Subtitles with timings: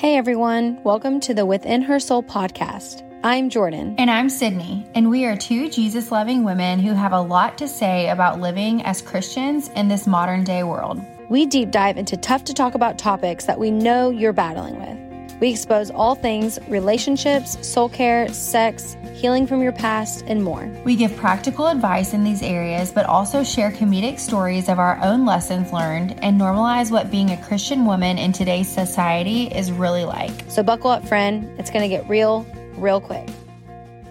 [0.00, 3.06] Hey everyone, welcome to the Within Her Soul podcast.
[3.22, 3.96] I'm Jordan.
[3.98, 7.68] And I'm Sydney, and we are two Jesus loving women who have a lot to
[7.68, 11.02] say about living as Christians in this modern day world.
[11.28, 15.09] We deep dive into tough to talk about topics that we know you're battling with.
[15.40, 20.70] We expose all things relationships, soul care, sex, healing from your past, and more.
[20.84, 25.24] We give practical advice in these areas, but also share comedic stories of our own
[25.24, 30.44] lessons learned and normalize what being a Christian woman in today's society is really like.
[30.48, 31.50] So, buckle up, friend.
[31.58, 32.46] It's going to get real,
[32.76, 33.28] real quick.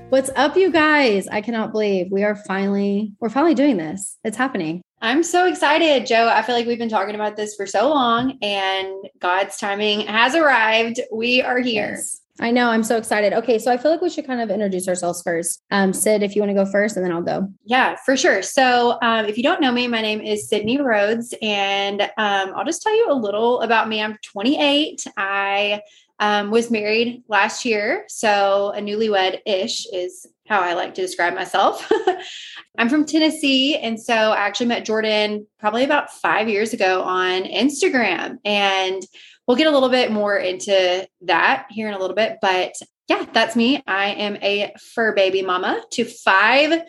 [0.09, 1.27] What's up, you guys?
[1.27, 4.17] I cannot believe we are finally we're finally doing this.
[4.23, 4.81] It's happening.
[5.01, 6.27] I'm so excited, Joe.
[6.27, 10.35] I feel like we've been talking about this for so long and God's timing has
[10.35, 10.99] arrived.
[11.11, 11.93] We are here.
[11.95, 12.21] Yes.
[12.41, 12.69] I know.
[12.69, 13.33] I'm so excited.
[13.33, 13.59] Okay.
[13.59, 15.61] So I feel like we should kind of introduce ourselves first.
[15.71, 17.49] Um, Sid, if you want to go first, and then I'll go.
[17.65, 18.41] Yeah, for sure.
[18.41, 22.65] So um, if you don't know me, my name is Sydney Rhodes, and um, I'll
[22.65, 24.01] just tell you a little about me.
[24.01, 25.05] I'm 28.
[25.17, 25.81] I
[26.19, 28.05] um, was married last year.
[28.07, 31.89] So a newlywed ish is how I like to describe myself.
[32.77, 33.77] I'm from Tennessee.
[33.77, 38.39] And so I actually met Jordan probably about five years ago on Instagram.
[38.43, 39.01] And
[39.47, 42.39] we'll get a little bit more into that here in a little bit.
[42.41, 42.73] But
[43.07, 43.83] yeah, that's me.
[43.85, 46.81] I am a fur baby mama to five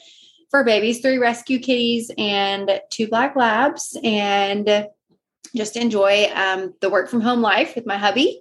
[0.51, 3.97] fur babies, three rescue kitties, and two black labs.
[4.03, 4.89] And
[5.55, 8.41] just enjoy um, the work from home life with my hubby.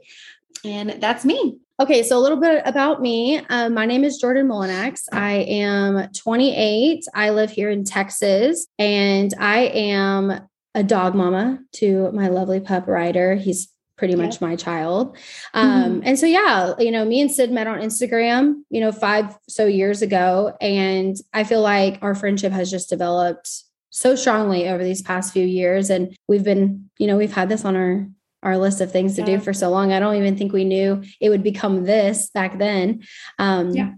[0.63, 1.57] And that's me.
[1.79, 3.41] Okay, so a little bit about me.
[3.49, 5.03] Um, my name is Jordan Molinax.
[5.13, 7.05] I am 28.
[7.15, 10.41] I live here in Texas, and I am
[10.75, 13.35] a dog mama to my lovely pup Ryder.
[13.35, 15.17] He's pretty much my child.
[15.53, 16.01] Um, mm-hmm.
[16.05, 19.65] And so, yeah, you know, me and Sid met on Instagram, you know, five so
[19.65, 20.55] years ago.
[20.61, 23.49] And I feel like our friendship has just developed
[23.89, 25.89] so strongly over these past few years.
[25.89, 28.07] And we've been, you know, we've had this on our
[28.43, 29.37] our list of things to yeah.
[29.37, 29.91] do for so long.
[29.91, 33.03] I don't even think we knew it would become this back then.
[33.37, 33.93] Um, yeah,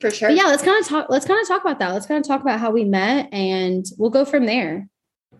[0.00, 0.30] for sure.
[0.30, 1.06] yeah, let's kind of talk.
[1.08, 1.92] Let's kind of talk about that.
[1.92, 4.88] Let's kind of talk about how we met, and we'll go from there.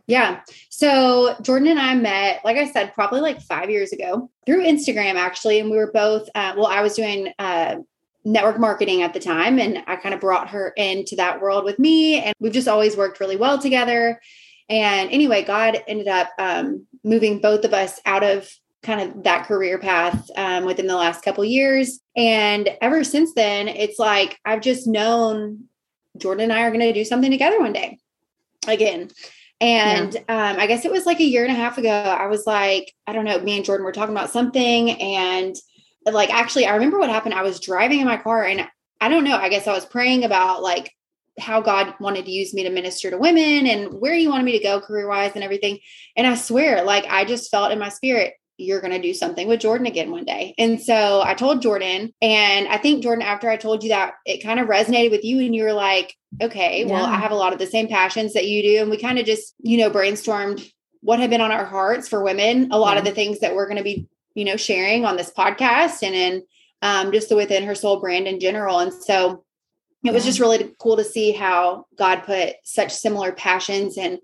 [0.08, 0.40] Yeah.
[0.70, 5.16] So Jordan and I met, like I said, probably like five years ago through Instagram,
[5.16, 5.60] actually.
[5.60, 7.76] And we were both, uh, well, I was doing uh,
[8.24, 11.78] network marketing at the time, and I kind of brought her into that world with
[11.78, 12.22] me.
[12.22, 14.18] And we've just always worked really well together.
[14.70, 18.48] And anyway, God ended up um, moving both of us out of
[18.82, 22.00] kind of that career path um, within the last couple years.
[22.16, 25.64] And ever since then, it's like I've just known
[26.16, 27.98] Jordan and I are going to do something together one day
[28.66, 29.10] again.
[29.60, 30.50] And yeah.
[30.50, 31.90] um, I guess it was like a year and a half ago.
[31.90, 34.90] I was like, I don't know, me and Jordan were talking about something.
[35.00, 35.56] And
[36.06, 37.34] like, actually, I remember what happened.
[37.34, 38.68] I was driving in my car and
[39.00, 40.92] I don't know, I guess I was praying about like
[41.38, 44.52] how God wanted to use me to minister to women and where he wanted me
[44.52, 45.78] to go career wise and everything.
[46.16, 49.46] And I swear, like I just felt in my spirit, you're going to do something
[49.46, 50.54] with Jordan again one day.
[50.58, 54.42] And so I told Jordan, and I think Jordan, after I told you that, it
[54.42, 55.38] kind of resonated with you.
[55.38, 56.92] And you were like, okay, yeah.
[56.92, 58.82] well, I have a lot of the same passions that you do.
[58.82, 60.68] And we kind of just, you know, brainstormed
[61.00, 62.98] what had been on our hearts for women, a lot yeah.
[62.98, 66.14] of the things that we're going to be, you know, sharing on this podcast and
[66.16, 66.42] in
[66.82, 68.80] um, just the within her soul brand in general.
[68.80, 69.44] And so
[70.04, 74.18] it was just really cool to see how God put such similar passions and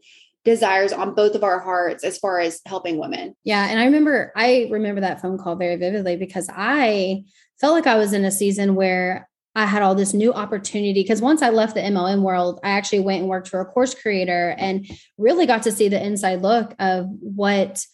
[0.44, 3.34] desires on both of our hearts as far as helping women.
[3.44, 3.66] Yeah.
[3.68, 7.24] And I remember, I remember that phone call very vividly because I
[7.60, 11.02] felt like I was in a season where I had all this new opportunity.
[11.02, 13.94] Because once I left the MLM world, I actually went and worked for a course
[13.94, 14.86] creator and
[15.16, 17.84] really got to see the inside look of what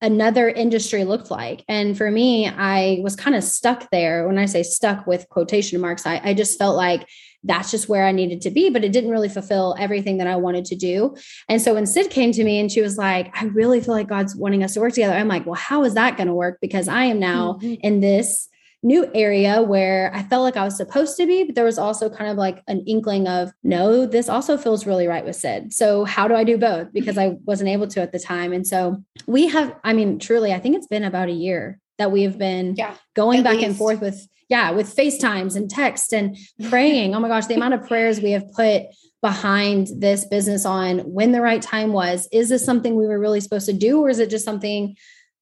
[0.00, 1.64] another industry looked like.
[1.68, 4.26] And for me, I was kind of stuck there.
[4.26, 7.08] When I say stuck with quotation marks, I, I just felt like
[7.44, 10.36] that's just where I needed to be, but it didn't really fulfill everything that I
[10.36, 11.16] wanted to do.
[11.48, 14.08] And so when Sid came to me and she was like, I really feel like
[14.08, 16.58] God's wanting us to work together, I'm like, well, how is that going to work?
[16.60, 17.74] Because I am now mm-hmm.
[17.80, 18.48] in this
[18.82, 22.08] new area where I felt like I was supposed to be, but there was also
[22.08, 25.72] kind of like an inkling of, no, this also feels really right with Sid.
[25.72, 26.92] So how do I do both?
[26.92, 28.52] Because I wasn't able to at the time.
[28.52, 32.12] And so we have, I mean, truly, I think it's been about a year that
[32.12, 33.66] we have been yeah, going back least.
[33.66, 36.36] and forth with, yeah, with FaceTimes and text and
[36.68, 37.14] praying.
[37.14, 38.84] oh my gosh, the amount of prayers we have put
[39.20, 42.28] behind this business on when the right time was.
[42.32, 44.94] Is this something we were really supposed to do, or is it just something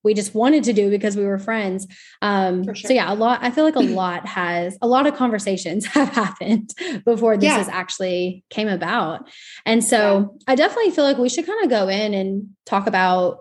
[0.07, 1.87] we just wanted to do because we were friends.
[2.23, 2.75] Um, sure.
[2.75, 3.41] So yeah, a lot.
[3.43, 6.71] I feel like a lot has a lot of conversations have happened
[7.05, 7.59] before this yeah.
[7.59, 9.29] has actually came about,
[9.67, 10.53] and so yeah.
[10.53, 13.41] I definitely feel like we should kind of go in and talk about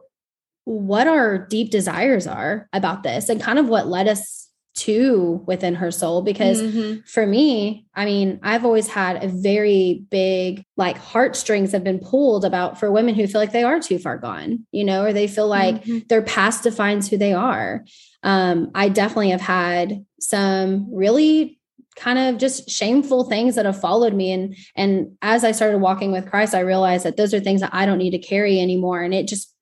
[0.66, 4.44] what our deep desires are about this and kind of what led us
[4.75, 7.00] too within her soul because mm-hmm.
[7.06, 12.44] for me i mean i've always had a very big like heartstrings have been pulled
[12.44, 15.27] about for women who feel like they are too far gone you know or they
[15.27, 16.00] feel like mm-hmm.
[16.10, 17.86] their past defines who they are
[18.24, 21.57] um, i definitely have had some really
[21.95, 26.12] kind of just shameful things that have followed me and and as i started walking
[26.12, 29.01] with christ i realized that those are things that i don't need to carry anymore
[29.01, 29.55] and it just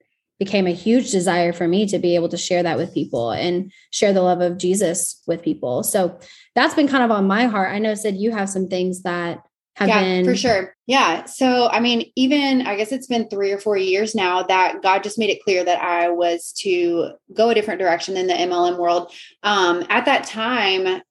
[0.43, 3.71] became a huge desire for me to be able to share that with people and
[3.91, 5.83] share the love of Jesus with people.
[5.83, 6.19] So
[6.53, 7.71] that's been kind of on my heart.
[7.71, 9.41] I know Sid you have some things that
[9.75, 10.75] have yeah, been for sure.
[10.85, 11.23] Yeah.
[11.25, 15.01] So I mean, even I guess it's been three or four years now that God
[15.01, 18.77] just made it clear that I was to go a different direction in the MLM
[18.77, 19.11] world.
[19.43, 21.01] Um, at that time,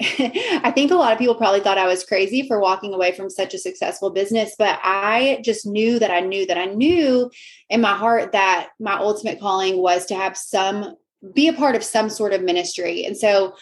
[0.18, 3.28] I think a lot of people probably thought I was crazy for walking away from
[3.28, 7.30] such a successful business, but I just knew that I knew that I knew
[7.68, 10.96] in my heart that my ultimate calling was to have some
[11.34, 13.04] be a part of some sort of ministry.
[13.04, 13.54] And so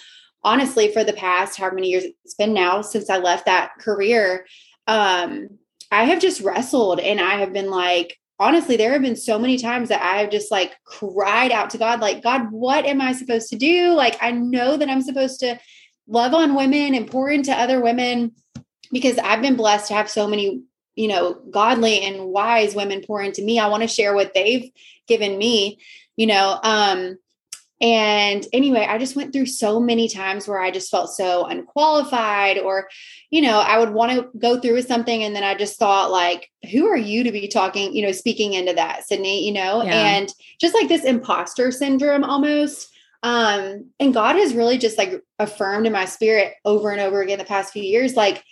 [0.44, 4.46] honestly, for the past how many years it's been now since I left that career,
[4.87, 5.49] um,
[5.91, 9.58] I have just wrestled and I have been like, honestly, there have been so many
[9.58, 13.50] times that I've just like cried out to God, like, God, what am I supposed
[13.50, 13.93] to do?
[13.94, 15.58] Like, I know that I'm supposed to
[16.08, 18.32] love on women and pour into other women
[18.90, 20.62] because I've been blessed to have so many,
[20.96, 23.58] you know, godly and wise women pour into me.
[23.58, 24.70] I want to share what they've
[25.06, 25.78] given me,
[26.16, 26.58] you know.
[26.62, 27.19] Um,
[27.81, 32.58] and anyway, I just went through so many times where I just felt so unqualified,
[32.58, 32.88] or,
[33.31, 35.22] you know, I would want to go through with something.
[35.22, 38.55] And then I just thought, like, who are you to be talking, you know, speaking
[38.55, 39.93] into that, Sydney, you know, yeah.
[39.93, 42.93] and just like this imposter syndrome almost.
[43.23, 47.38] Um, and God has really just like affirmed in my spirit over and over again
[47.38, 48.44] the past few years, like,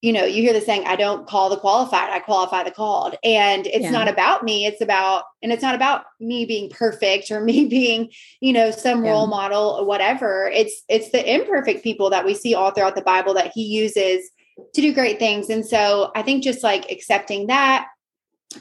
[0.00, 3.16] you know, you hear the saying, I don't call the qualified, I qualify the called.
[3.24, 3.90] And it's yeah.
[3.90, 4.64] not about me.
[4.64, 9.04] It's about, and it's not about me being perfect or me being, you know, some
[9.04, 9.10] yeah.
[9.10, 10.48] role model or whatever.
[10.54, 14.30] It's, it's the imperfect people that we see all throughout the Bible that he uses
[14.74, 15.50] to do great things.
[15.50, 17.88] And so I think just like accepting that.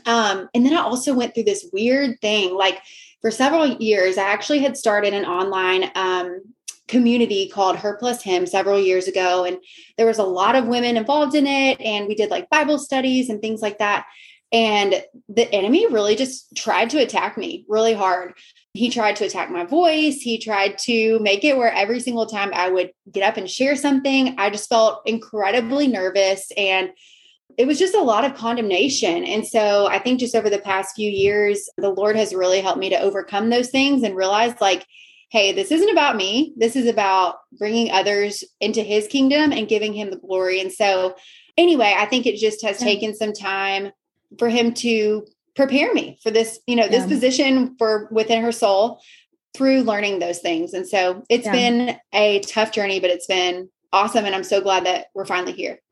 [0.05, 2.81] Um, and then I also went through this weird thing, like
[3.21, 6.41] for several years, I actually had started an online um,
[6.87, 9.43] community called Her Plus Him several years ago.
[9.43, 9.57] And
[9.97, 11.79] there was a lot of women involved in it.
[11.81, 14.05] And we did like Bible studies and things like that.
[14.51, 18.33] And the enemy really just tried to attack me really hard.
[18.73, 20.17] He tried to attack my voice.
[20.17, 23.75] He tried to make it where every single time I would get up and share
[23.75, 26.91] something, I just felt incredibly nervous and
[27.57, 29.23] it was just a lot of condemnation.
[29.23, 32.79] And so I think just over the past few years, the Lord has really helped
[32.79, 34.85] me to overcome those things and realize like,
[35.29, 36.53] hey, this isn't about me.
[36.55, 40.61] This is about bringing others into his kingdom and giving him the glory.
[40.61, 41.15] And so,
[41.57, 42.87] anyway, I think it just has yeah.
[42.87, 43.91] taken some time
[44.37, 45.25] for him to
[45.55, 46.89] prepare me for this, you know, yeah.
[46.89, 49.01] this position for within her soul
[49.55, 50.73] through learning those things.
[50.73, 51.51] And so it's yeah.
[51.51, 55.53] been a tough journey, but it's been awesome and i'm so glad that we're finally
[55.53, 55.79] here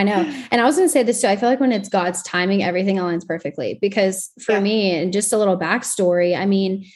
[0.00, 0.22] i know.
[0.50, 2.62] And i was going to say this too i feel like when it's god's timing
[2.62, 4.60] everything aligns perfectly because for yeah.
[4.60, 6.86] me and just a little backstory i mean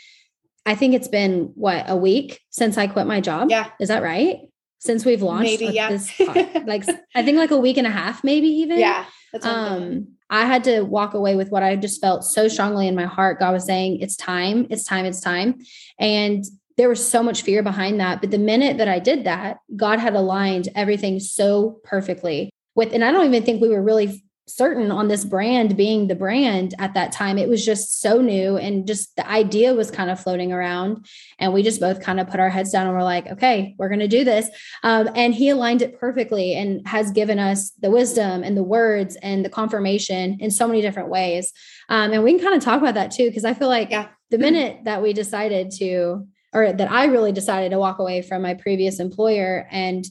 [0.67, 3.49] i think it's been what a week since i quit my job?
[3.51, 3.71] Yeah.
[3.81, 4.39] Is that right?
[4.79, 5.89] Since we've launched maybe, yeah.
[5.89, 6.19] this
[6.67, 6.85] like
[7.15, 8.79] i think like a week and a half maybe even?
[8.79, 9.05] Yeah
[9.43, 13.05] um i had to walk away with what i just felt so strongly in my
[13.05, 13.41] heart.
[13.41, 15.59] God was saying it's time it's time it's time.
[15.99, 16.45] And
[16.77, 18.21] there was so much fear behind that.
[18.21, 23.05] But the minute that I did that, God had aligned everything so perfectly with, and
[23.05, 26.93] I don't even think we were really certain on this brand being the brand at
[26.93, 27.39] that time.
[27.39, 31.07] It was just so new and just the idea was kind of floating around.
[31.39, 33.89] And we just both kind of put our heads down and we're like, okay, we're
[33.89, 34.51] going to do this.
[34.83, 39.17] Um, and he aligned it perfectly and has given us the wisdom and the words
[39.23, 41.51] and the confirmation in so many different ways.
[41.89, 44.09] Um, and we can kind of talk about that too, because I feel like yeah.
[44.31, 48.43] the minute that we decided to or that I really decided to walk away from
[48.43, 50.05] my previous employer and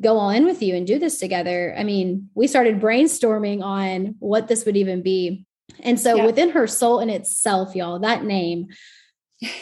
[0.00, 1.74] go all in with you and do this together.
[1.76, 5.44] I mean, we started brainstorming on what this would even be.
[5.80, 6.26] And so yeah.
[6.26, 8.68] within her soul in itself, y'all, that name,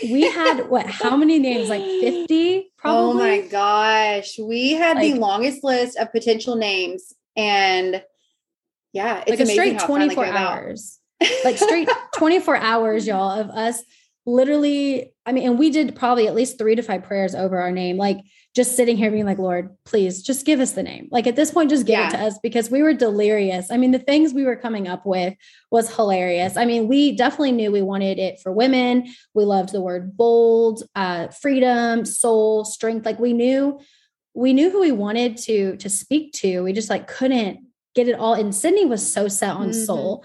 [0.02, 1.69] we had what, how many names?
[1.69, 3.11] Like 50 probably?
[3.11, 4.38] Oh my gosh.
[4.38, 7.14] We had like, the longest list of potential names.
[7.35, 8.02] And
[8.93, 11.00] yeah, it's like a straight 24 hours.
[11.45, 13.83] like straight 24 hours, y'all, of us
[14.26, 17.71] literally, I mean, and we did probably at least three to five prayers over our
[17.71, 18.18] name, like
[18.56, 21.09] just sitting here being like, Lord, please just give us the name.
[21.12, 22.09] Like at this point, just give yeah.
[22.09, 23.71] it to us because we were delirious.
[23.71, 25.35] I mean, the things we were coming up with
[25.71, 26.56] was hilarious.
[26.56, 29.14] I mean, we definitely knew we wanted it for women.
[29.35, 33.06] We loved the word bold, uh, freedom, soul, strength.
[33.06, 33.78] Like we knew,
[34.35, 36.62] we knew who we wanted to to speak to.
[36.62, 37.61] We just like couldn't
[37.95, 38.35] get it all.
[38.35, 39.85] And Sydney was so set on mm-hmm.
[39.85, 40.25] soul.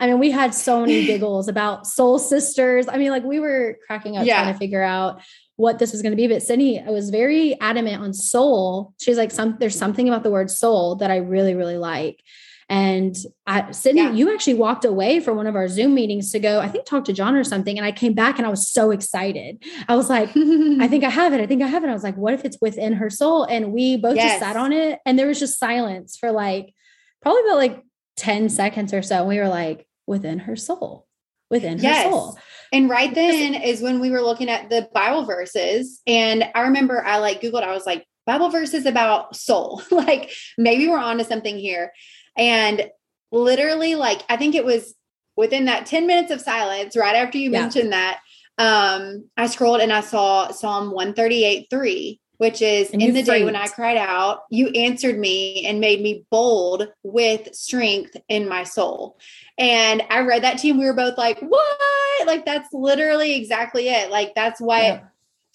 [0.00, 2.88] I mean, we had so many giggles about soul sisters.
[2.88, 4.42] I mean, like we were cracking up yeah.
[4.42, 5.20] trying to figure out
[5.56, 6.26] what this was going to be.
[6.26, 8.94] But Sydney I was very adamant on soul.
[9.00, 12.22] She's like, some there's something about the word soul that I really, really like.
[12.70, 13.16] And
[13.48, 14.12] I, Sydney, yeah.
[14.12, 17.04] you actually walked away from one of our Zoom meetings to go, I think, talk
[17.06, 17.76] to John or something.
[17.76, 19.60] And I came back and I was so excited.
[19.88, 21.40] I was like, I think I have it.
[21.40, 21.90] I think I have it.
[21.90, 23.42] I was like, what if it's within her soul?
[23.42, 24.30] And we both yes.
[24.30, 25.00] just sat on it.
[25.04, 26.72] And there was just silence for like,
[27.22, 27.84] probably about like
[28.16, 29.18] 10 seconds or so.
[29.18, 31.06] And we were like, within her soul,
[31.50, 32.04] within yes.
[32.04, 32.38] her soul.
[32.72, 36.02] And right then is when we were looking at the Bible verses.
[36.04, 39.82] And I remember I like Googled, I was like, Bible verses about soul.
[39.90, 41.92] like maybe we're on to something here.
[42.36, 42.90] And
[43.30, 44.94] literally, like, I think it was
[45.36, 47.60] within that 10 minutes of silence, right after you yeah.
[47.60, 48.18] mentioned that,
[48.58, 53.44] um, I scrolled and I saw Psalm 138 3, which is and in the day
[53.44, 58.64] when I cried out, you answered me and made me bold with strength in my
[58.64, 59.18] soul.
[59.58, 62.26] And I read that to you, and we were both like, what?
[62.26, 64.10] Like, that's literally exactly it.
[64.10, 65.00] Like, that's what yeah.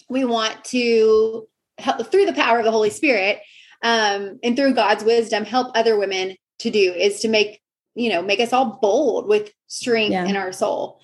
[0.08, 3.40] we want to help through the power of the Holy Spirit
[3.82, 7.60] um, and through God's wisdom, help other women to do is to make
[7.96, 10.24] you know make us all bold with strength yeah.
[10.24, 11.00] in our soul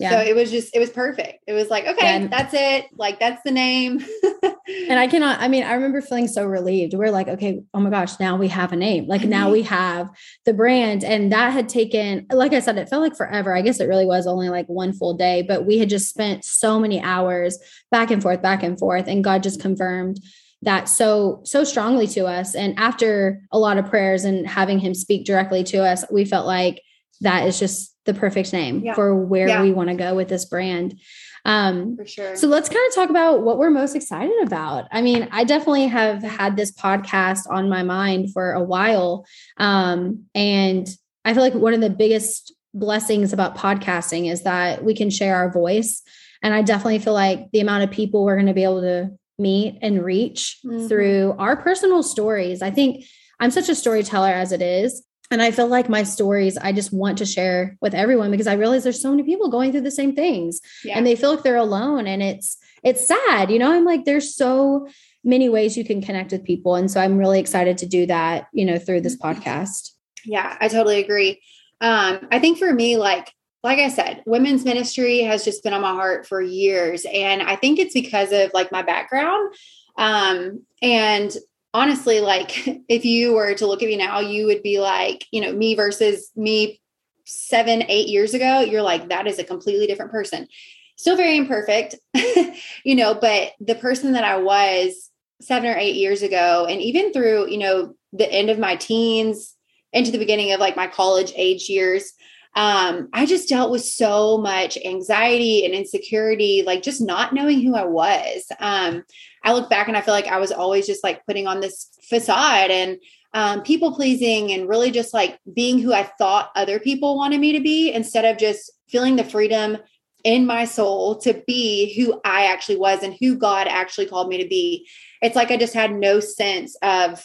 [0.00, 0.12] yeah.
[0.12, 1.44] So it was just, it was perfect.
[1.46, 2.86] It was like, okay, that's it.
[2.96, 4.02] Like, that's the name.
[4.42, 6.94] and I cannot, I mean, I remember feeling so relieved.
[6.94, 9.06] We're like, okay, oh my gosh, now we have a name.
[9.06, 9.52] Like, now mm-hmm.
[9.52, 10.08] we have
[10.46, 11.04] the brand.
[11.04, 13.54] And that had taken, like I said, it felt like forever.
[13.54, 16.46] I guess it really was only like one full day, but we had just spent
[16.46, 17.58] so many hours
[17.90, 19.06] back and forth, back and forth.
[19.06, 20.18] And God just confirmed
[20.62, 24.92] that so so strongly to us and after a lot of prayers and having him
[24.92, 26.82] speak directly to us we felt like
[27.22, 28.94] that is just the perfect name yeah.
[28.94, 29.62] for where yeah.
[29.62, 30.98] we want to go with this brand
[31.44, 35.00] um for sure so let's kind of talk about what we're most excited about i
[35.00, 39.24] mean i definitely have had this podcast on my mind for a while
[39.56, 40.88] um and
[41.24, 45.36] i feel like one of the biggest blessings about podcasting is that we can share
[45.36, 46.02] our voice
[46.42, 49.10] and i definitely feel like the amount of people we're going to be able to
[49.40, 50.86] meet and reach mm-hmm.
[50.86, 52.62] through our personal stories.
[52.62, 53.04] I think
[53.40, 55.02] I'm such a storyteller as it is.
[55.30, 58.54] And I feel like my stories, I just want to share with everyone because I
[58.54, 60.96] realize there's so many people going through the same things yeah.
[60.98, 62.06] and they feel like they're alone.
[62.06, 63.50] And it's, it's sad.
[63.50, 64.88] You know, I'm like, there's so
[65.22, 66.74] many ways you can connect with people.
[66.74, 69.40] And so I'm really excited to do that, you know, through this mm-hmm.
[69.40, 69.90] podcast.
[70.24, 71.40] Yeah, I totally agree.
[71.80, 73.32] Um, I think for me, like
[73.62, 77.04] like I said, women's ministry has just been on my heart for years.
[77.12, 79.54] And I think it's because of like my background.
[79.98, 81.36] Um, and
[81.72, 85.40] honestly, like if you were to look at me now, you would be like, you
[85.40, 86.80] know, me versus me
[87.24, 90.48] seven, eight years ago, you're like, that is a completely different person.
[90.96, 91.94] Still very imperfect,
[92.84, 95.10] you know, but the person that I was
[95.40, 99.56] seven or eight years ago, and even through, you know, the end of my teens
[99.92, 102.12] into the beginning of like my college age years,
[102.56, 107.76] um, I just dealt with so much anxiety and insecurity, like just not knowing who
[107.76, 108.50] I was.
[108.58, 109.04] Um,
[109.44, 111.88] I look back and I feel like I was always just like putting on this
[112.08, 112.98] facade and
[113.32, 117.52] um, people pleasing and really just like being who I thought other people wanted me
[117.52, 119.78] to be instead of just feeling the freedom
[120.24, 124.42] in my soul to be who I actually was and who God actually called me
[124.42, 124.88] to be.
[125.22, 127.24] It's like I just had no sense of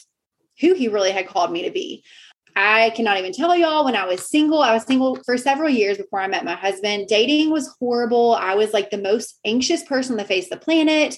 [0.61, 2.03] who He really had called me to be.
[2.55, 4.61] I cannot even tell y'all when I was single.
[4.61, 7.07] I was single for several years before I met my husband.
[7.07, 8.35] Dating was horrible.
[8.35, 11.17] I was like the most anxious person on the face of the planet,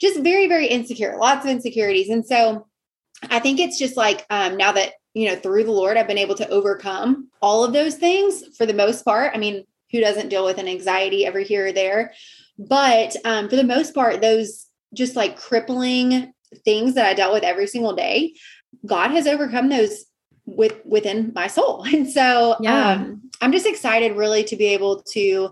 [0.00, 2.08] just very, very insecure, lots of insecurities.
[2.08, 2.68] And so
[3.30, 6.18] I think it's just like um, now that, you know, through the Lord, I've been
[6.18, 9.32] able to overcome all of those things for the most part.
[9.34, 12.12] I mean, who doesn't deal with an anxiety ever here or there?
[12.58, 16.32] But um, for the most part, those just like crippling
[16.64, 18.34] things that I dealt with every single day,
[18.84, 20.04] God has overcome those
[20.46, 21.84] with within my soul.
[21.92, 22.92] And so yeah.
[22.92, 25.50] um, I'm just excited really to be able to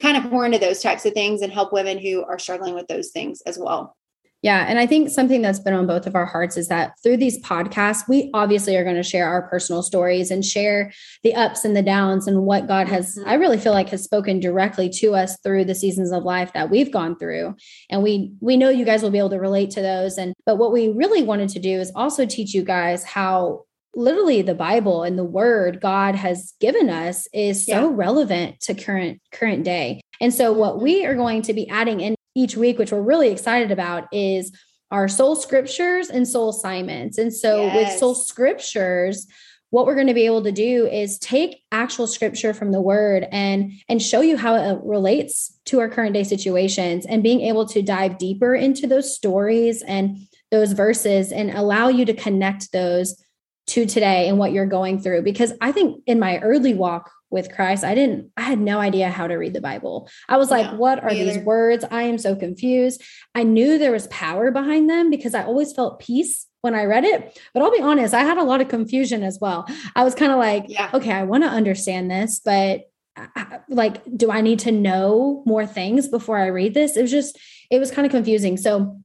[0.00, 2.86] kind of pour into those types of things and help women who are struggling with
[2.86, 3.96] those things as well.
[4.40, 4.66] Yeah.
[4.68, 7.42] And I think something that's been on both of our hearts is that through these
[7.42, 10.92] podcasts, we obviously are going to share our personal stories and share
[11.24, 13.28] the ups and the downs and what God has, mm-hmm.
[13.28, 16.70] I really feel like has spoken directly to us through the seasons of life that
[16.70, 17.56] we've gone through.
[17.90, 20.18] And we we know you guys will be able to relate to those.
[20.18, 23.64] And but what we really wanted to do is also teach you guys how
[23.94, 27.96] literally the bible and the word god has given us is so yeah.
[27.96, 30.84] relevant to current current day and so what mm-hmm.
[30.84, 34.52] we are going to be adding in each week which we're really excited about is
[34.90, 37.74] our soul scriptures and soul assignments and so yes.
[37.74, 39.26] with soul scriptures
[39.70, 43.26] what we're going to be able to do is take actual scripture from the word
[43.30, 47.66] and and show you how it relates to our current day situations and being able
[47.66, 50.16] to dive deeper into those stories and
[50.50, 53.22] those verses and allow you to connect those
[53.68, 57.52] to today and what you're going through because i think in my early walk with
[57.54, 60.08] Christ, I didn't, I had no idea how to read the Bible.
[60.28, 61.84] I was like, what are these words?
[61.90, 63.02] I am so confused.
[63.34, 67.04] I knew there was power behind them because I always felt peace when I read
[67.04, 67.38] it.
[67.52, 69.66] But I'll be honest, I had a lot of confusion as well.
[69.94, 70.90] I was kind of like, yeah.
[70.94, 72.82] okay, I want to understand this, but
[73.16, 76.96] uh, uh, like, do I need to know more things before I read this?
[76.96, 77.38] It was just,
[77.70, 78.56] it was kind of confusing.
[78.56, 79.00] So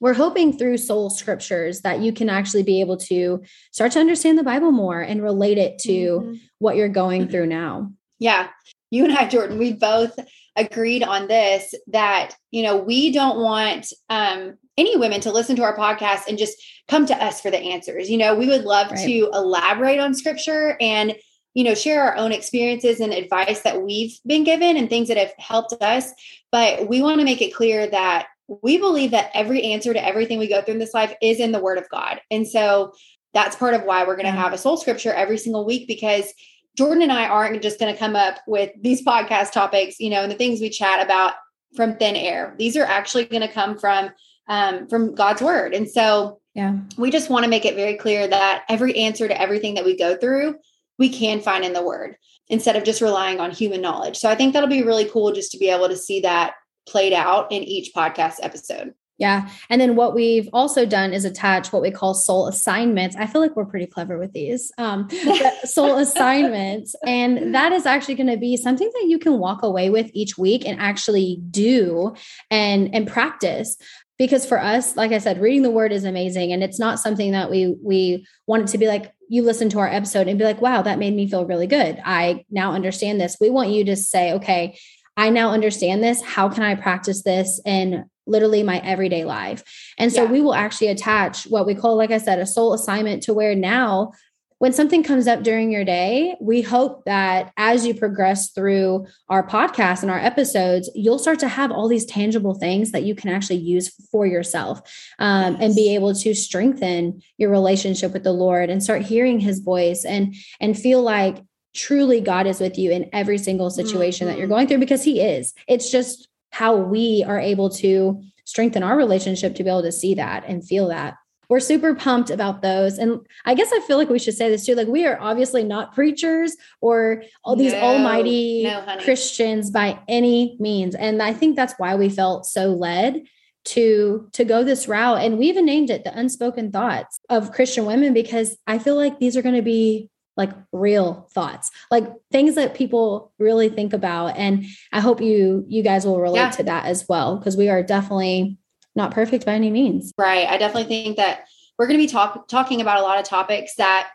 [0.00, 4.38] we're hoping through soul scriptures that you can actually be able to start to understand
[4.38, 6.34] the Bible more and relate it to mm-hmm.
[6.58, 7.92] what you're going through now.
[8.18, 8.48] Yeah.
[8.90, 10.18] You and I, Jordan, we both
[10.54, 15.62] agreed on this that, you know, we don't want um, any women to listen to
[15.62, 16.56] our podcast and just
[16.88, 18.10] come to us for the answers.
[18.10, 19.04] You know, we would love right.
[19.04, 21.14] to elaborate on scripture and,
[21.54, 25.16] you know, share our own experiences and advice that we've been given and things that
[25.16, 26.12] have helped us.
[26.52, 30.38] But we want to make it clear that we believe that every answer to everything
[30.38, 32.20] we go through in this life is in the word of God.
[32.30, 32.92] And so
[33.34, 36.32] that's part of why we're going to have a soul scripture every single week because
[36.76, 40.22] Jordan and I aren't just going to come up with these podcast topics, you know,
[40.22, 41.34] and the things we chat about
[41.74, 42.54] from thin air.
[42.58, 44.10] These are actually going to come from
[44.48, 45.74] um, from God's word.
[45.74, 49.40] And so yeah, we just want to make it very clear that every answer to
[49.40, 50.56] everything that we go through,
[50.98, 52.16] we can find in the word
[52.48, 54.16] instead of just relying on human knowledge.
[54.16, 56.54] So I think that'll be really cool just to be able to see that
[56.86, 58.94] played out in each podcast episode.
[59.18, 59.48] Yeah.
[59.70, 63.16] And then what we've also done is attach what we call soul assignments.
[63.16, 65.08] I feel like we're pretty clever with these um,
[65.64, 66.94] soul assignments.
[67.06, 70.36] And that is actually going to be something that you can walk away with each
[70.36, 72.14] week and actually do
[72.50, 73.78] and, and practice.
[74.18, 76.52] Because for us, like I said, reading the word is amazing.
[76.52, 79.78] And it's not something that we we want it to be like, you listen to
[79.78, 82.00] our episode and be like, wow, that made me feel really good.
[82.04, 83.36] I now understand this.
[83.40, 84.78] We want you to say, okay,
[85.16, 86.22] I now understand this.
[86.22, 89.64] How can I practice this in literally my everyday life?
[89.98, 90.30] And so yeah.
[90.32, 93.54] we will actually attach what we call, like I said, a soul assignment to where
[93.54, 94.12] now
[94.58, 99.46] when something comes up during your day, we hope that as you progress through our
[99.46, 103.28] podcast and our episodes, you'll start to have all these tangible things that you can
[103.28, 104.78] actually use for yourself
[105.18, 105.62] um, yes.
[105.62, 110.06] and be able to strengthen your relationship with the Lord and start hearing His voice
[110.06, 111.42] and and feel like
[111.76, 114.32] truly God is with you in every single situation mm-hmm.
[114.32, 114.54] that you're mm-hmm.
[114.54, 115.54] going through because He is.
[115.68, 120.14] It's just how we are able to strengthen our relationship to be able to see
[120.14, 121.14] that and feel that.
[121.48, 122.98] We're super pumped about those.
[122.98, 124.74] And I guess I feel like we should say this too.
[124.74, 130.56] Like, we are obviously not preachers or all these no, almighty no, Christians by any
[130.58, 130.96] means.
[130.96, 133.22] And I think that's why we felt so led
[133.66, 137.84] to to go this route and we even named it the unspoken thoughts of christian
[137.84, 142.54] women because i feel like these are going to be like real thoughts like things
[142.54, 146.50] that people really think about and i hope you you guys will relate yeah.
[146.50, 148.58] to that as well because we are definitely
[148.94, 151.46] not perfect by any means right i definitely think that
[151.78, 154.08] we're going to be talk, talking about a lot of topics that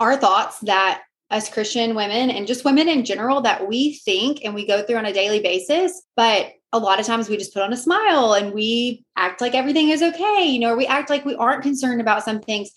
[0.00, 4.54] are thoughts that us christian women and just women in general that we think and
[4.54, 7.62] we go through on a daily basis but a lot of times we just put
[7.62, 11.10] on a smile and we act like everything is okay you know or we act
[11.10, 12.70] like we aren't concerned about some things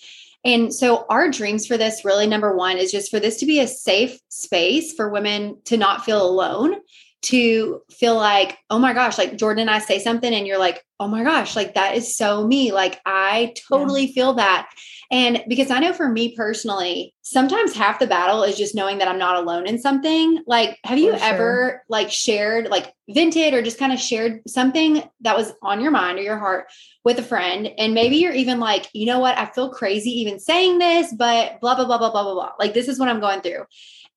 [0.43, 3.59] and so, our dreams for this really, number one, is just for this to be
[3.59, 6.75] a safe space for women to not feel alone,
[7.23, 10.83] to feel like, oh my gosh, like Jordan and I say something, and you're like,
[10.99, 12.71] oh my gosh, like that is so me.
[12.71, 14.13] Like, I totally yeah.
[14.13, 14.69] feel that.
[15.11, 19.09] And because I know for me personally, sometimes half the battle is just knowing that
[19.09, 20.41] I'm not alone in something.
[20.47, 25.35] Like, have you ever like shared, like vented or just kind of shared something that
[25.35, 26.67] was on your mind or your heart
[27.03, 27.69] with a friend?
[27.77, 29.37] And maybe you're even like, you know what?
[29.37, 32.51] I feel crazy even saying this, but blah, blah, blah, blah, blah, blah, blah.
[32.57, 33.65] Like, this is what I'm going through.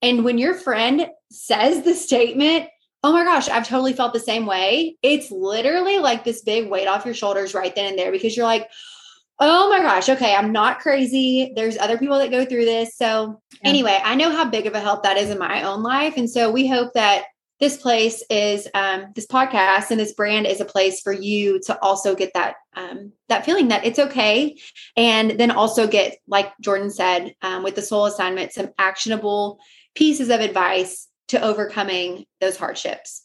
[0.01, 2.69] And when your friend says the statement,
[3.05, 6.89] oh my gosh, I've totally felt the same way, it's literally like this big weight
[6.89, 8.69] off your shoulders right then and there because you're like,
[9.41, 10.09] Oh my gosh.
[10.09, 10.33] Okay.
[10.33, 11.53] I'm not crazy.
[11.57, 12.97] There's other people that go through this.
[12.97, 13.69] So, yeah.
[13.69, 16.15] anyway, I know how big of a help that is in my own life.
[16.17, 17.25] And so, we hope that
[17.61, 21.79] this place is um, this podcast and this brand is a place for you to
[21.81, 24.57] also get that um, that feeling that it's okay
[24.97, 29.61] and then also get like jordan said um, with the soul assignment some actionable
[29.95, 33.25] pieces of advice to overcoming those hardships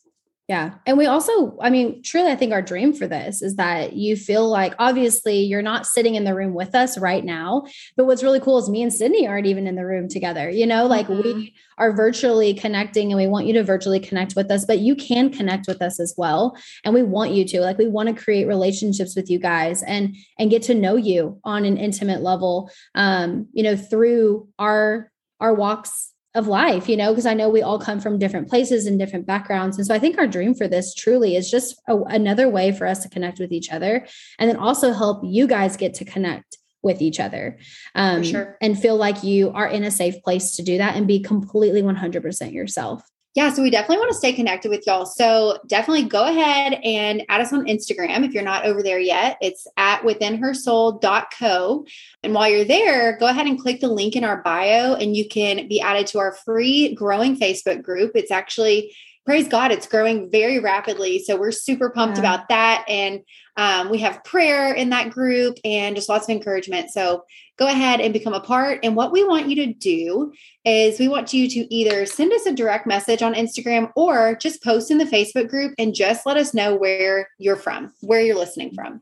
[0.50, 0.74] yeah.
[0.88, 4.16] And we also, I mean, truly, I think our dream for this is that you
[4.16, 7.68] feel like obviously you're not sitting in the room with us right now.
[7.96, 10.50] But what's really cool is me and Sydney aren't even in the room together.
[10.50, 11.22] You know, like mm-hmm.
[11.22, 14.96] we are virtually connecting and we want you to virtually connect with us, but you
[14.96, 16.58] can connect with us as well.
[16.84, 17.62] And we want you to.
[17.62, 21.40] Like we want to create relationships with you guys and and get to know you
[21.44, 27.10] on an intimate level um, you know, through our our walks of life, you know,
[27.12, 29.78] because I know we all come from different places and different backgrounds.
[29.78, 32.86] And so I think our dream for this truly is just a, another way for
[32.86, 34.06] us to connect with each other
[34.38, 37.58] and then also help you guys get to connect with each other
[37.96, 38.58] um, sure.
[38.62, 41.82] and feel like you are in a safe place to do that and be completely
[41.82, 43.02] 100% yourself
[43.40, 45.06] yeah, so we definitely want to stay connected with y'all.
[45.06, 49.38] So definitely go ahead and add us on Instagram if you're not over there yet.
[49.40, 51.86] It's at withinhersoul.co.
[52.22, 55.26] And while you're there, go ahead and click the link in our bio and you
[55.26, 58.12] can be added to our free growing Facebook group.
[58.14, 58.94] It's actually
[59.26, 61.20] praise God, it's growing very rapidly.
[61.20, 62.24] So we're super pumped yeah.
[62.24, 62.84] about that.
[62.90, 63.22] And
[63.56, 66.90] um, we have prayer in that group and just lots of encouragement.
[66.90, 67.24] So
[67.60, 68.80] go ahead and become a part.
[68.84, 70.32] And what we want you to do
[70.64, 74.64] is we want you to either send us a direct message on Instagram or just
[74.64, 78.38] post in the Facebook group and just let us know where you're from, where you're
[78.38, 79.02] listening from.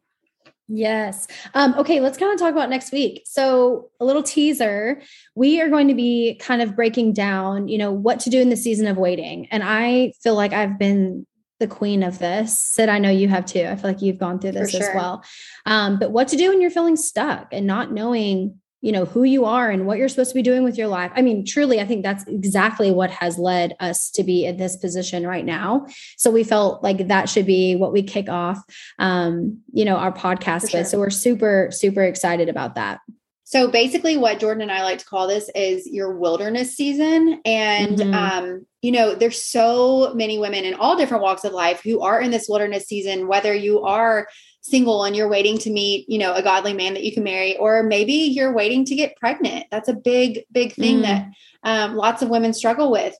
[0.70, 1.28] Yes.
[1.54, 3.22] Um, okay, let's kind of talk about next week.
[3.26, 5.02] So, a little teaser.
[5.34, 8.50] We are going to be kind of breaking down, you know, what to do in
[8.50, 9.48] the season of waiting.
[9.50, 11.26] And I feel like I've been
[11.60, 12.60] the queen of this.
[12.60, 13.66] Sid, I know you have too.
[13.66, 14.84] I feel like you've gone through this sure.
[14.84, 15.24] as well.
[15.66, 19.24] Um, but what to do when you're feeling stuck and not knowing, you know, who
[19.24, 21.12] you are and what you're supposed to be doing with your life.
[21.16, 24.78] I mean, truly, I think that's exactly what has led us to be in this
[24.78, 25.88] position right now.
[26.16, 28.64] So we felt like that should be what we kick off,
[29.00, 30.82] um, you know, our podcast sure.
[30.82, 30.88] with.
[30.88, 33.00] So we're super, super excited about that.
[33.46, 37.42] So basically, what Jordan and I like to call this is your wilderness season.
[37.46, 38.14] And, mm-hmm.
[38.14, 42.22] um, you know, there's so many women in all different walks of life who are
[42.22, 44.28] in this wilderness season, whether you are
[44.62, 47.58] single and you're waiting to meet, you know, a godly man that you can marry,
[47.58, 49.66] or maybe you're waiting to get pregnant.
[49.72, 51.02] That's a big, big thing mm.
[51.04, 51.30] that
[51.64, 53.16] um, lots of women struggle with.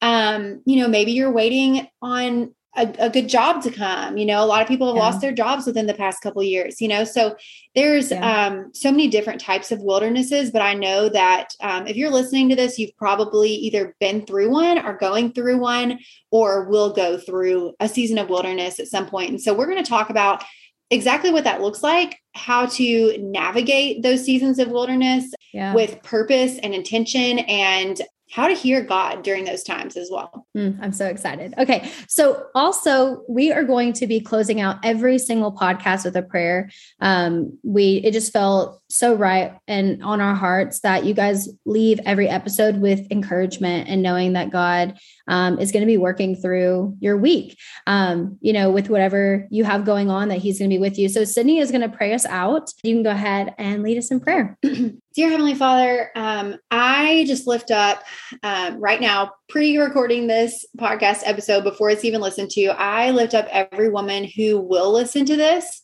[0.00, 4.42] Um, you know, maybe you're waiting on a, a, good job to come you know
[4.42, 5.02] a lot of people have yeah.
[5.02, 7.36] lost their jobs within the past couple years you know so
[7.74, 8.46] there's yeah.
[8.46, 12.48] um, so many different types of wildernesses but i know that um, if you're listening
[12.48, 15.98] to this you've probably either been through one or going through one
[16.30, 19.82] or will go through a season of wilderness at some point and so we're going
[19.82, 20.42] to talk about
[20.90, 25.74] exactly what that looks like how to navigate those seasons of wilderness yeah.
[25.74, 28.00] with purpose and intention and
[28.32, 30.46] how to hear God during those times as well.
[30.56, 31.52] Mm, I'm so excited.
[31.58, 31.90] Okay.
[32.08, 36.70] So, also, we are going to be closing out every single podcast with a prayer.
[37.00, 41.98] Um, we, it just felt so right and on our hearts that you guys leave
[42.04, 46.96] every episode with encouragement and knowing that God um, is going to be working through
[47.00, 50.74] your week, um, you know, with whatever you have going on, that He's going to
[50.74, 51.08] be with you.
[51.08, 52.70] So, Sydney is going to pray us out.
[52.82, 54.58] You can go ahead and lead us in prayer.
[55.14, 58.02] Dear Heavenly Father, um, I just lift up
[58.42, 62.66] um, right now, pre recording this podcast episode before it's even listened to.
[62.66, 65.82] I lift up every woman who will listen to this.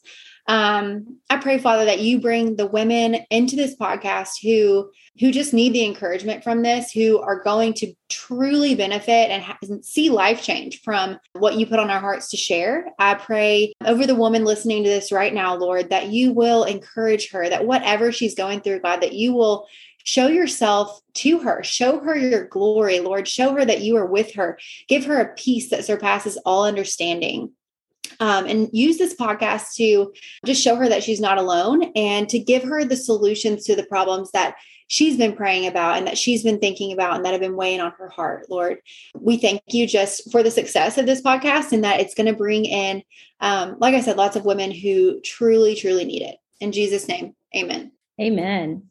[0.48, 5.52] Um, I pray, Father, that you bring the women into this podcast who who just
[5.52, 10.42] need the encouragement from this, who are going to truly benefit and ha- see life
[10.42, 12.86] change from what you put on our hearts to share.
[13.00, 17.30] I pray over the woman listening to this right now, Lord, that you will encourage
[17.30, 19.66] her, that whatever she's going through, God, that you will
[20.04, 24.34] show yourself to her, show her your glory, Lord, show her that you are with
[24.34, 24.58] her,
[24.88, 27.50] give her a peace that surpasses all understanding.
[28.20, 30.12] Um, and use this podcast to
[30.44, 33.86] just show her that she's not alone and to give her the solutions to the
[33.86, 34.56] problems that
[34.88, 37.80] she's been praying about and that she's been thinking about and that have been weighing
[37.80, 38.78] on her heart, Lord.
[39.14, 42.32] We thank you just for the success of this podcast and that it's going to
[42.32, 43.02] bring in,
[43.40, 46.36] um, like I said, lots of women who truly, truly need it.
[46.60, 47.92] In Jesus' name, amen.
[48.20, 48.82] Amen.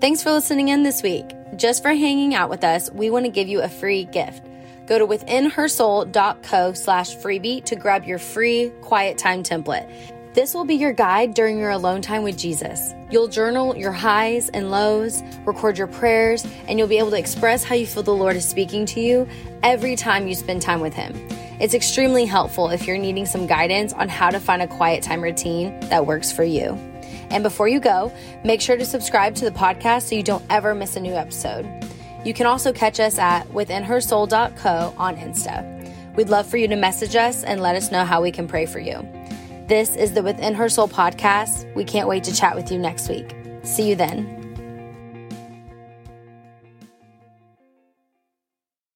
[0.00, 1.26] Thanks for listening in this week.
[1.56, 4.46] Just for hanging out with us, we want to give you a free gift.
[4.90, 9.88] Go to withinhersoul.co slash freebie to grab your free quiet time template.
[10.34, 12.92] This will be your guide during your alone time with Jesus.
[13.08, 17.62] You'll journal your highs and lows, record your prayers, and you'll be able to express
[17.62, 19.28] how you feel the Lord is speaking to you
[19.62, 21.14] every time you spend time with Him.
[21.60, 25.22] It's extremely helpful if you're needing some guidance on how to find a quiet time
[25.22, 26.70] routine that works for you.
[27.30, 30.74] And before you go, make sure to subscribe to the podcast so you don't ever
[30.74, 31.79] miss a new episode.
[32.24, 36.16] You can also catch us at withinhersoul.co on Insta.
[36.16, 38.66] We'd love for you to message us and let us know how we can pray
[38.66, 39.06] for you.
[39.68, 41.72] This is the Within Her Soul podcast.
[41.74, 43.34] We can't wait to chat with you next week.
[43.62, 44.39] See you then.